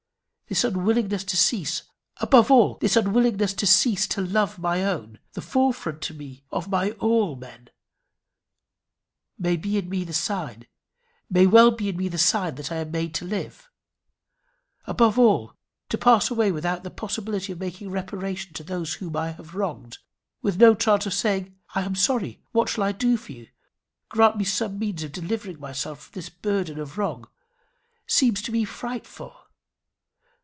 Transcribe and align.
This 0.51 0.65
unwillingness 0.65 1.23
to 1.23 1.37
cease 1.37 1.83
above 2.17 2.51
all, 2.51 2.77
this 2.81 2.97
unwillingness 2.97 3.53
to 3.53 3.65
cease 3.65 4.05
to 4.07 4.19
love 4.19 4.59
my 4.59 4.83
own, 4.83 5.17
the 5.31 5.39
fore 5.41 5.73
front 5.73 6.01
to 6.01 6.13
me 6.13 6.43
of 6.51 6.67
my 6.67 6.91
all 6.99 7.37
men 7.37 7.69
may 9.39 9.55
be 9.55 9.77
in 9.77 9.87
me 9.87 10.03
the 10.03 10.11
sign, 10.11 10.67
may 11.29 11.47
well 11.47 11.71
be 11.71 11.87
in 11.87 11.95
me 11.95 12.09
the 12.09 12.17
sign 12.17 12.55
that 12.55 12.69
I 12.69 12.79
am 12.79 12.91
made 12.91 13.13
to 13.15 13.25
live. 13.25 13.69
Above 14.85 15.17
all 15.17 15.55
to 15.87 15.97
pass 15.97 16.29
away 16.29 16.51
without 16.51 16.83
the 16.83 16.91
possibility 16.91 17.53
of 17.53 17.59
making 17.61 17.89
reparation 17.89 18.51
to 18.55 18.63
those 18.65 18.95
whom 18.95 19.15
I 19.15 19.31
have 19.31 19.55
wronged, 19.55 19.99
with 20.41 20.57
no 20.59 20.75
chance 20.75 21.05
of 21.05 21.13
saying 21.13 21.55
I 21.75 21.83
am 21.83 21.95
sorry 21.95 22.43
what 22.51 22.67
shall 22.67 22.83
I 22.83 22.91
do 22.91 23.15
for 23.15 23.31
you? 23.31 23.47
Grant 24.09 24.35
me 24.35 24.43
some 24.43 24.77
means 24.77 25.01
of 25.03 25.13
delivering 25.13 25.61
myself 25.61 26.01
from 26.01 26.11
this 26.11 26.27
burden 26.27 26.77
of 26.77 26.97
wrong 26.97 27.29
seems 28.05 28.41
to 28.41 28.51
me 28.51 28.65
frightful. 28.65 29.37